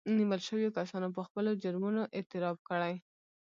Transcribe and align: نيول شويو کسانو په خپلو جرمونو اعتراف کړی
نيول 0.15 0.41
شويو 0.47 0.75
کسانو 0.77 1.07
په 1.15 1.21
خپلو 1.27 1.49
جرمونو 1.63 2.01
اعتراف 2.17 2.57
کړی 2.69 2.95